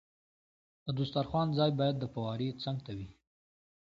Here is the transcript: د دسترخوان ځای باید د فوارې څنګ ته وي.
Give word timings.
د 0.85 0.87
دسترخوان 0.99 1.47
ځای 1.57 1.71
باید 1.79 1.95
د 1.99 2.05
فوارې 2.13 2.47
څنګ 2.63 2.77
ته 2.85 2.91
وي. 2.97 3.09